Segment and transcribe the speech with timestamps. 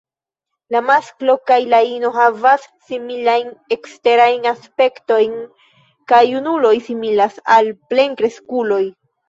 [0.75, 5.37] La masklo kaj la ino havas similajn eksterajn aspektojn,
[6.15, 8.85] kaj junuloj similas al plenkreskuloj.